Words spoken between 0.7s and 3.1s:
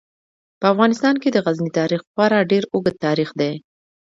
افغانستان کې د غزني تاریخ خورا ډیر اوږد